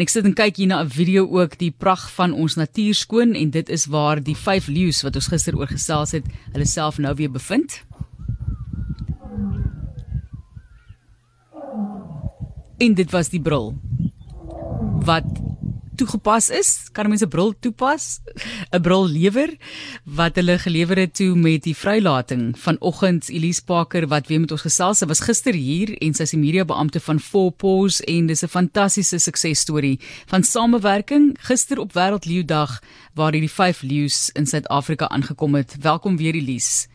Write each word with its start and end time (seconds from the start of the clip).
En 0.00 0.06
ek 0.06 0.12
sit 0.14 0.24
en 0.24 0.32
kyk 0.32 0.56
hier 0.56 0.68
na 0.70 0.78
'n 0.80 0.88
video 0.88 1.28
ook 1.28 1.58
die 1.60 1.70
pragt 1.70 2.10
van 2.16 2.32
ons 2.32 2.54
natuur 2.56 2.94
skoon 2.94 3.34
en 3.36 3.50
dit 3.50 3.68
is 3.68 3.84
waar 3.84 4.16
die 4.16 4.34
vyf 4.34 4.66
leeu's 4.66 5.02
wat 5.02 5.14
ons 5.14 5.28
gister 5.28 5.52
oor 5.52 5.68
gesels 5.68 6.12
het, 6.16 6.24
hulle 6.52 6.64
self 6.64 6.96
nou 6.98 7.14
weer 7.14 7.30
bevind. 7.30 7.84
En 12.78 12.94
dit 12.94 13.10
was 13.10 13.28
die 13.28 13.40
bril 13.40 13.76
wat 15.04 15.28
toegepas 15.96 16.48
is. 16.48 16.88
Kan 16.92 17.08
mense 17.08 17.28
bril 17.28 17.52
toepas? 17.60 18.20
'n 18.70 18.82
Bril 18.86 19.08
lewer 19.10 19.50
wat 20.04 20.36
hulle 20.38 20.54
gelewer 20.58 20.98
het 21.02 21.14
toe 21.18 21.34
met 21.34 21.64
die 21.66 21.74
vrylating 21.74 22.54
vanoggend 22.54 23.26
Elise 23.28 23.64
Parker 23.66 24.06
wat 24.06 24.28
weer 24.30 24.40
met 24.40 24.52
ons 24.54 24.62
gesels. 24.62 25.00
Sy 25.02 25.08
was 25.10 25.24
gister 25.26 25.56
hier 25.58 25.90
en 25.98 26.14
sy 26.14 26.22
is 26.22 26.34
die 26.36 26.38
media 26.38 26.64
beampte 26.64 27.02
van 27.02 27.18
Four 27.18 27.50
Paws 27.50 27.98
en 28.06 28.28
dis 28.30 28.44
'n 28.44 28.52
fantastiese 28.54 29.18
suksesstorie 29.18 29.98
van 30.30 30.46
samewerking 30.46 31.34
gister 31.40 31.80
op 31.80 31.98
Wêreld 31.98 32.30
Leeudag 32.30 32.78
waar 33.14 33.32
hierdie 33.32 33.50
vyf 33.50 33.82
leeu's 33.82 34.30
in 34.38 34.46
Suid-Afrika 34.46 35.08
aangekom 35.08 35.54
het. 35.54 35.76
Welkom 35.82 36.16
weer 36.16 36.34
Elise. 36.34 36.86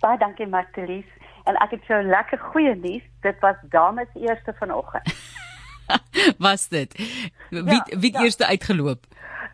Baie 0.00 0.18
dankie 0.18 0.46
Martelies. 0.46 1.06
En 1.44 1.54
ek 1.54 1.70
het 1.70 1.82
so 1.86 2.02
lekker 2.02 2.38
goeie 2.38 2.74
nuus. 2.74 3.02
Dit 3.22 3.38
was 3.40 3.56
dames 3.70 4.08
eerste 4.14 4.52
vanoggend. 4.58 5.14
was 6.38 6.68
dit? 6.68 6.94
Wie 7.50 7.62
ja, 7.64 7.84
wie 7.98 8.12
ja. 8.12 8.22
eerste 8.22 8.46
uitgeloop? 8.46 9.06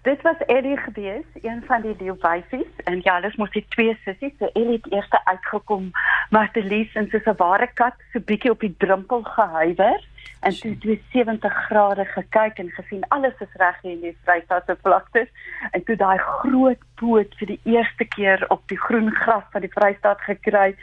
Dit 0.02 0.22
was 0.22 0.36
Ellie 0.46 0.76
gewees, 0.76 1.24
een 1.42 1.62
van 1.66 1.82
die 1.82 1.94
leeuwyfies 1.98 2.84
en 2.84 3.00
ja, 3.02 3.14
hulle 3.18 3.32
moes 3.36 3.50
die 3.52 3.66
twee 3.68 3.98
sissies, 4.04 4.32
so 4.38 4.48
Ellie 4.52 4.78
het 4.78 4.92
eers 4.92 5.10
uitgekom, 5.24 5.90
maar 6.30 6.48
Elise 6.52 6.98
en 6.98 7.08
soos 7.10 7.26
'n 7.28 7.36
ware 7.36 7.68
kat 7.74 7.94
so 8.12 8.20
bietjie 8.20 8.50
op 8.50 8.60
die 8.60 8.74
drempel 8.78 9.22
gehuiwer 9.22 10.00
en 10.40 10.52
toe 10.60 10.78
toe 10.78 10.98
70 11.12 11.52
grade 11.66 12.04
gekyk 12.04 12.58
en 12.58 12.70
gesien 12.70 13.04
alles 13.08 13.34
is 13.38 13.52
reg 13.60 13.76
hier 13.82 13.92
in 13.92 14.00
die 14.00 14.16
Vrystaatse 14.24 14.76
vlaktes 14.82 15.28
en 15.70 15.84
toe 15.84 15.96
daai 15.96 16.18
groot 16.18 16.82
poot 16.94 17.36
vir 17.38 17.46
die 17.46 17.60
eerste 17.64 18.04
keer 18.04 18.44
op 18.48 18.62
die 18.72 18.80
groen 18.80 19.10
gras 19.14 19.44
van 19.52 19.60
die 19.60 19.72
Vrystaat 19.72 20.20
gekry. 20.20 20.76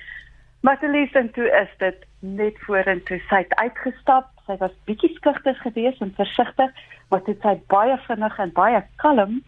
Maar 0.61 0.77
Elise 0.81 1.17
en 1.19 1.31
toe 1.31 1.49
is 1.61 1.73
dit 1.77 2.05
net 2.19 2.57
vorentoe 2.65 3.19
sy 3.29 3.43
het 3.43 3.55
uitgestap 3.55 4.31
sy 4.47 4.55
was 4.61 4.75
bietjie 4.87 5.11
skugter 5.17 5.55
geweest 5.63 6.01
en 6.01 6.13
versigtig, 6.15 6.71
maar 7.11 7.23
dit 7.27 7.43
sy 7.43 7.57
baie 7.73 7.97
vinnig 8.07 8.39
en 8.43 8.55
baie 8.55 8.81
kalm 9.03 9.41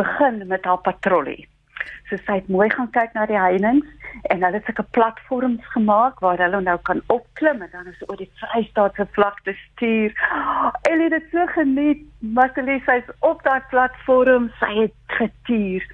begin 0.00 0.42
met 0.48 0.64
haar 0.68 0.80
patrollie. 0.84 1.44
So 2.08 2.18
sy 2.24 2.40
het 2.40 2.48
mooi 2.52 2.68
gaan 2.72 2.90
kyk 2.94 3.14
na 3.14 3.26
die 3.28 3.38
heininge 3.38 3.84
en 4.32 4.42
hulle 4.42 4.60
het 4.64 4.80
'n 4.80 4.92
platforms 4.96 5.64
gemaak 5.74 6.20
waar 6.24 6.38
hulle 6.40 6.60
nou 6.60 6.78
kan 6.88 7.02
opklim 7.12 7.62
en 7.62 7.70
dan 7.72 7.86
is 7.86 8.02
oor 8.08 8.16
die 8.16 8.30
Vrystaatse 8.40 9.06
vlakte 9.12 9.52
stuur. 9.52 10.10
En 10.90 10.98
dit 10.98 11.12
het 11.12 11.26
so 11.32 11.46
geniet, 11.46 12.02
maar 12.20 12.50
sy 12.54 12.96
is 13.02 13.10
op 13.20 13.42
daai 13.42 13.60
platform, 13.70 14.50
sy 14.60 14.72
het 14.80 14.94
getuur. 15.06 15.84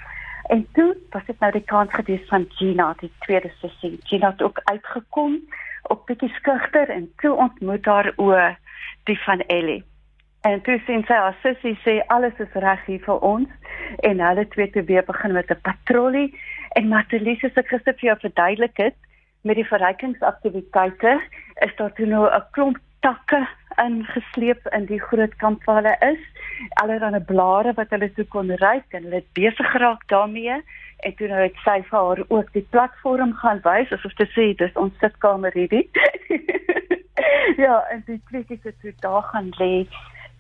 En 0.49 0.67
toe 0.73 0.97
was 1.11 1.25
dit 1.27 1.39
nou 1.41 1.53
die 1.53 1.65
kans 1.65 1.95
gewees 1.95 2.29
van 2.29 2.47
Gina, 2.49 2.95
die 3.01 3.13
tweede 3.19 3.51
sussie. 3.61 3.99
Gina 4.05 4.31
het 4.31 4.43
ook 4.43 4.61
uitgekom 4.65 5.39
op 5.83 6.07
bietjie 6.07 6.29
skugter 6.29 6.89
en 6.91 7.13
toe 7.17 7.35
ontmoet 7.35 7.85
haar 7.85 8.13
o 8.17 8.37
die 9.05 9.19
van 9.23 9.41
Ellie. 9.41 9.85
En 10.43 10.63
toe 10.63 10.81
sien 10.87 11.05
sy 11.07 11.15
haar 11.15 11.37
sussie 11.43 11.77
sê 11.85 12.01
alles 12.07 12.39
is 12.43 12.55
reg 12.65 12.85
hier 12.87 13.03
vir 13.05 13.19
ons 13.23 13.49
en 14.09 14.21
hulle 14.27 14.49
twee 14.49 14.71
te 14.71 14.83
weer 14.85 15.05
begin 15.07 15.33
met 15.33 15.51
'n 15.51 15.61
patrollie 15.63 16.35
en 16.75 16.89
Matilise 16.89 17.51
se 17.55 17.63
gister 17.63 17.95
vir 17.95 18.09
jou 18.09 18.19
verduidelik 18.21 18.77
het 18.77 18.97
met 19.43 19.57
die 19.57 19.67
verrykingsaktiwiteite 19.67 21.21
is 21.67 21.77
daar 21.77 21.93
toe 21.93 22.07
nou 22.07 22.27
'n 22.27 22.45
klomp 22.51 22.79
takke 23.01 23.49
ingesleep 23.83 24.67
in 24.77 24.87
die 24.87 25.01
groot 25.01 25.35
kamp 25.37 25.65
waar 25.65 25.83
hulle 25.83 25.97
is. 26.13 26.23
Allerhande 26.83 27.21
blare 27.21 27.73
wat 27.77 27.91
hulle 27.91 28.13
toe 28.17 28.25
kon 28.25 28.51
ryk 28.51 28.95
en 28.97 29.03
hulle 29.03 29.21
het 29.21 29.33
besig 29.39 29.71
geraak 29.75 30.07
daarmee 30.13 30.63
en 31.03 31.15
toe 31.19 31.29
nou 31.29 31.43
het 31.43 31.59
sy 31.65 31.79
vir 31.89 31.99
haar 31.99 32.23
ook 32.29 32.53
die 32.55 32.67
platform 32.75 33.35
gaan 33.43 33.61
wys 33.65 33.93
asof 33.97 34.15
te 34.19 34.27
sê 34.35 34.53
dis 34.59 34.81
ons 34.83 34.99
sitkamer 35.03 35.55
hierdie. 35.59 35.89
ja, 37.65 37.81
en 37.91 38.05
die 38.07 38.21
klikkies 38.31 38.63
het 38.69 38.79
toe 38.83 38.95
daar 39.03 39.27
gaan 39.33 39.51
lê. 39.59 39.87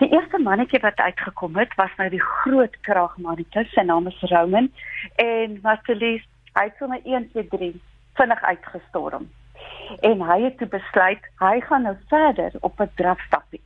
Die 0.03 0.11
eerste 0.11 0.39
mannetjie 0.39 0.81
wat 0.83 1.03
uitgekom 1.03 1.59
het 1.59 1.75
was 1.81 1.91
nou 1.99 2.09
die 2.11 2.23
groot 2.23 2.79
kragmannetjie, 2.87 3.67
sy 3.75 3.85
naam 3.87 4.07
is 4.11 4.23
Roman 4.31 4.71
en 5.23 5.59
Marcelis, 5.67 6.25
hy 6.55 6.65
het 6.69 6.79
sommer 6.79 7.03
1 7.05 7.29
2 7.35 7.49
3 7.57 7.73
vinnig 8.21 8.43
uitgestorm. 8.43 9.29
En 10.01 10.25
hy 10.31 10.39
het 10.47 10.59
toe 10.59 10.71
besluit 10.71 11.29
hy 11.43 11.61
gaan 11.67 11.87
nou 11.89 11.97
verder 12.11 12.57
op 12.61 12.81
'n 12.81 12.91
drafstappie. 12.97 13.63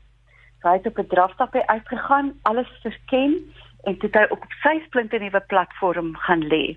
So 0.60 0.68
hy 0.68 0.76
het 0.76 0.86
op 0.86 0.98
'n 0.98 1.06
drafstappie 1.06 1.66
uitgegaan, 1.66 2.34
alles 2.42 2.70
verken 2.82 3.52
en 3.84 3.98
toe 3.98 4.10
hy 4.12 4.26
op 4.30 4.44
sy 4.62 4.80
splinte 4.86 5.18
nuwe 5.18 5.40
platform 5.40 6.16
gaan 6.16 6.46
lê 6.46 6.76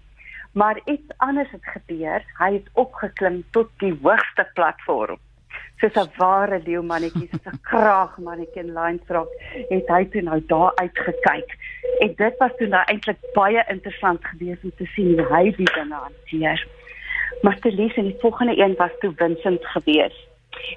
maar 0.52 0.80
iets 0.86 1.08
anders 1.18 1.52
het 1.52 1.66
gebeur. 1.66 2.24
Hy 2.38 2.54
het 2.54 2.70
opgeklim 2.74 3.44
tot 3.52 3.70
die 3.78 3.98
hoogste 4.02 4.48
platform. 4.54 5.18
Soos 5.80 5.96
'n 5.96 6.12
ware 6.18 6.62
leeumannetjie, 6.66 7.30
soos 7.32 7.54
'n 7.54 7.62
kraagmannetjie 7.70 8.64
in 8.64 8.74
Lionsrock, 8.74 9.30
het 9.70 9.88
hy 9.88 10.06
toe 10.06 10.22
nou 10.22 10.40
daar 10.48 10.72
uitgekyk. 10.76 11.50
En 12.00 12.14
dit 12.16 12.38
was 12.38 12.52
toe 12.58 12.68
nou 12.68 12.84
eintlik 12.86 13.18
baie 13.34 13.64
interessant 13.68 14.26
geweest 14.26 14.64
om 14.64 14.72
te 14.76 14.86
sien 14.86 15.20
hoe 15.20 15.36
hy 15.36 15.44
die 15.44 15.72
dinge 15.74 15.96
hanteer. 15.96 16.68
Maar 17.42 17.60
te 17.60 17.72
lees 17.72 17.96
in 17.96 18.04
die 18.04 18.20
volgende 18.20 18.58
een 18.58 18.76
was 18.76 18.92
toe 19.00 19.14
Vincent 19.16 19.66
geweest. 19.66 20.28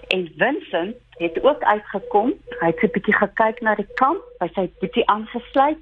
En 0.09 0.33
Vincent 0.37 0.97
het 1.19 1.43
ook 1.43 1.63
uitgekom. 1.63 2.33
Hy 2.61 2.67
het 2.67 2.83
'n 2.83 2.93
bietjie 2.93 3.15
gekyk 3.15 3.61
na 3.61 3.75
die 3.75 3.89
kamp, 3.95 4.23
hy 4.41 4.49
sy 4.55 4.71
bietjie 4.81 5.07
aangesluit 5.07 5.79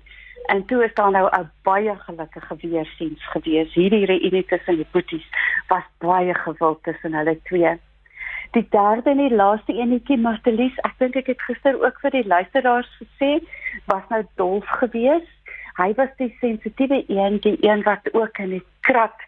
En 0.46 0.64
toe 0.66 0.84
is 0.84 0.94
daar 0.94 1.10
nou 1.10 1.28
'n 1.38 1.50
baie 1.62 1.94
gelukkige 1.98 2.56
weersiens 2.60 3.26
gewees. 3.26 3.74
Hierdie 3.74 4.04
reunie 4.04 4.44
tussen 4.44 4.76
die 4.76 4.86
boeties 4.90 5.26
was 5.66 5.82
baie 5.98 6.34
gewild 6.34 6.82
tussen 6.82 7.14
hulle 7.14 7.42
twee. 7.42 7.78
Die 8.50 8.66
derde 8.70 9.10
en 9.10 9.16
die 9.16 9.34
laaste 9.34 9.72
enetjie, 9.72 10.18
Martelies, 10.18 10.76
ek 10.76 10.94
dink 10.98 11.16
ek 11.16 11.26
het 11.26 11.42
gister 11.42 11.84
ook 11.84 12.00
vir 12.00 12.10
die 12.10 12.26
luisteraars 12.26 12.90
gesê, 13.02 13.44
was 13.84 14.02
nou 14.08 14.26
Dolf 14.34 14.66
gewees. 14.66 15.28
Hy 15.76 15.94
was 15.94 16.08
die 16.16 16.36
sensitiewe 16.40 17.04
een, 17.06 17.38
die 17.40 17.56
een 17.60 17.82
wat 17.82 18.14
ook 18.14 18.38
in 18.38 18.50
die 18.50 18.64
krat 18.80 19.20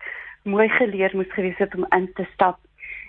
mooi 0.42 0.68
geleer 0.68 1.10
moes 1.14 1.32
gewees 1.32 1.58
het 1.58 1.74
om 1.74 1.86
in 1.91 2.12
te 2.12 2.26
stap 2.34 2.58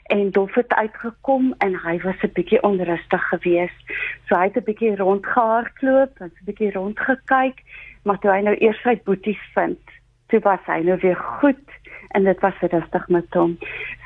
en 0.03 0.31
Dolf 0.31 0.53
het 0.55 0.73
uitgekom 0.73 1.53
en 1.57 1.75
hy 1.85 1.99
was 2.03 2.23
'n 2.23 2.33
bietjie 2.33 2.63
onrustig 2.63 3.23
geweest. 3.29 3.83
So 4.27 4.35
hy 4.35 4.43
het 4.43 4.57
'n 4.57 4.63
bietjie 4.63 4.95
rondgehardloop, 4.95 6.19
'n 6.19 6.31
bietjie 6.45 6.71
rondgekyk 6.71 7.63
maar 8.03 8.19
toe 8.19 8.31
hy 8.31 8.41
nou 8.45 8.55
eers 8.59 8.79
sy 8.83 8.95
boeties 9.07 9.41
vind, 9.55 9.93
toe 10.31 10.41
was 10.43 10.63
hy 10.67 10.81
nou 10.87 10.97
weer 11.03 11.19
goed 11.39 11.77
en 12.17 12.27
dit 12.27 12.41
was 12.45 12.59
rustig 12.61 13.07
met 13.13 13.37
hom. 13.37 13.55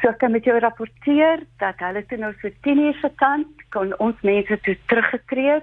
So 0.01 0.11
ek 0.13 0.21
kan 0.21 0.35
met 0.35 0.45
jou 0.47 0.57
rapporteer 0.63 1.43
dat 1.61 1.81
hulle 1.83 2.03
toe 2.07 2.19
nou 2.21 2.31
so 2.41 2.51
10 2.67 2.83
uur 2.85 2.99
se 3.01 3.11
kant 3.21 3.65
kon 3.75 3.91
ons 4.03 4.21
mense 4.27 4.59
toe 4.67 4.77
teruggekreë 4.91 5.59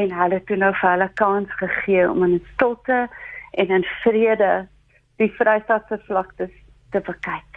en 0.00 0.14
hulle 0.20 0.40
toe 0.48 0.58
nou 0.60 0.72
vir 0.80 0.90
hulle 0.94 1.10
kans 1.20 1.58
gegee 1.60 2.06
om 2.10 2.24
in 2.26 2.38
stilte 2.54 3.04
en 3.60 3.74
in 3.78 3.86
vrede 4.02 4.52
die 5.22 5.30
Vrystaatse 5.36 6.00
vlaktes 6.08 6.54
te 6.90 7.02
bekyk. 7.04 7.53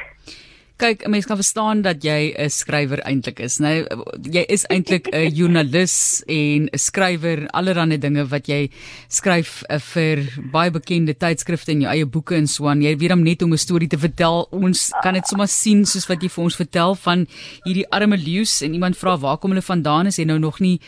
Kyk, 0.78 1.08
mense 1.10 1.26
kan 1.26 1.40
verstaan 1.40 1.80
dat 1.82 2.04
jy 2.06 2.38
'n 2.38 2.50
skrywer 2.54 3.00
eintlik 3.02 3.40
is? 3.42 3.58
Nou, 3.58 3.88
jy 4.22 4.44
is 4.46 4.64
eintlik 4.70 5.08
'n 5.10 5.34
joernalis 5.38 6.22
en 6.28 6.70
'n 6.70 6.78
skrywer, 6.78 7.48
allerlei 7.50 7.98
dinge 7.98 8.28
wat 8.30 8.46
jy 8.46 8.70
skryf 9.10 9.64
uh, 9.70 9.80
vir 9.80 10.22
baie 10.54 10.70
bekende 10.70 11.18
tydskrifte 11.18 11.72
en 11.72 11.82
jou 11.82 11.90
eie 11.90 12.06
boeke 12.06 12.36
en 12.36 12.48
so 12.48 12.68
aan. 12.68 12.84
Jy 12.84 12.96
weet 12.96 13.12
om 13.12 13.24
net 13.24 13.42
om 13.42 13.54
'n 13.54 13.58
storie 13.58 13.88
te 13.88 13.98
vertel. 13.98 14.48
Ons 14.52 14.92
kan 15.02 15.14
dit 15.16 15.26
sommer 15.26 15.48
sien 15.48 15.84
soos 15.86 16.06
wat 16.06 16.22
jy 16.22 16.30
vir 16.30 16.44
ons 16.44 16.56
vertel 16.56 16.96
van 16.96 17.26
hierdie 17.66 17.90
arme 17.90 18.18
leeu's 18.18 18.62
en 18.62 18.74
iemand 18.74 18.98
vra 18.98 19.18
waar 19.18 19.38
kom 19.38 19.50
hulle 19.50 19.66
vandaan? 19.66 20.06
Is 20.06 20.18
jy 20.18 20.26
nou 20.26 20.38
nog 20.38 20.60
nie 20.60 20.80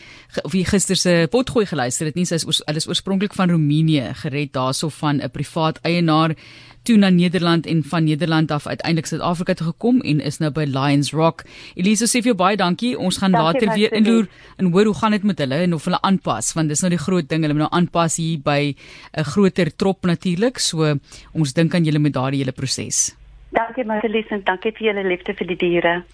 of 0.44 0.52
jy 0.52 0.64
gister 0.64 0.96
se 0.96 1.26
potgooi 1.30 1.66
geluister 1.66 2.06
het 2.06 2.14
nie? 2.14 2.26
Sy 2.26 2.34
is 2.34 2.44
hulle 2.46 2.76
is 2.76 2.86
oorspronklik 2.86 3.34
van 3.34 3.50
Roemenië 3.50 4.14
gered 4.22 4.52
daarso 4.52 4.88
van 4.88 5.20
'n 5.20 5.30
privaat 5.30 5.80
eienaar 5.82 6.36
toe 6.82 6.96
na 6.96 7.08
Nederland 7.08 7.66
en 7.66 7.82
van 7.84 8.04
Nederland 8.04 8.50
af 8.50 8.66
uiteindelik 8.66 9.06
Suid-Afrika 9.06 9.54
toe 9.54 9.66
gekom 9.66 9.79
en 9.84 10.20
is 10.20 10.38
nou 10.38 10.50
by 10.50 10.64
Lions 10.68 11.12
Rock. 11.12 11.44
Elise 11.74 12.06
sê 12.06 12.20
vir 12.20 12.32
jou 12.32 12.36
baie 12.36 12.56
dankie. 12.56 12.96
Ons 12.98 13.18
gaan 13.18 13.32
dankie 13.32 13.66
later 13.66 13.74
weer 13.74 13.92
inloer 13.96 14.28
en 14.58 14.72
hoor 14.72 14.84
hoe 14.84 14.94
gaan 14.94 15.12
dit 15.12 15.24
met 15.24 15.38
hulle 15.38 15.62
en 15.64 15.74
of 15.74 15.84
hulle 15.84 16.00
aanpas 16.02 16.52
want 16.54 16.68
dis 16.68 16.82
nou 16.82 16.90
die 16.90 16.98
groot 16.98 17.28
ding. 17.28 17.42
Hulle 17.42 17.54
moet 17.54 17.66
nou 17.66 17.80
aanpas 17.80 18.16
hier 18.16 18.38
by 18.38 18.74
'n 19.16 19.24
groter 19.24 19.76
trop 19.76 20.04
natuurlik. 20.04 20.58
So 20.58 20.98
ons 21.32 21.52
dink 21.52 21.74
aan 21.74 21.84
julle 21.84 21.98
met 21.98 22.12
daardie 22.12 22.40
hele 22.40 22.52
proses. 22.52 23.16
Dankie 23.50 23.84
Marlies 23.84 24.30
en 24.30 24.42
dankie 24.44 24.72
vir 24.72 24.92
julle 24.92 25.08
liefde 25.08 25.34
vir 25.34 25.46
die 25.46 25.56
diere. 25.56 26.04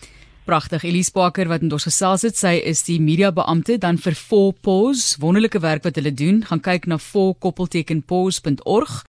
Pragtig. 0.47 0.85
Elise 0.85 1.11
Parker 1.11 1.49
wat 1.51 1.61
met 1.61 1.73
ons 1.75 1.89
gesels 1.89 2.23
het, 2.23 2.37
sy 2.39 2.63
is 2.71 2.85
die 2.87 3.01
media 3.03 3.33
beampte 3.35 3.81
dan 3.83 3.99
vir 3.99 4.15
4 4.15 4.53
Pause. 4.63 5.19
Wonderlike 5.19 5.59
werk 5.59 5.83
wat 5.83 5.99
hulle 5.99 6.15
doen. 6.15 6.39
Gaan 6.47 6.63
kyk 6.63 6.87
na 6.87 7.03
4koppeltekenpause.org. 7.03 9.03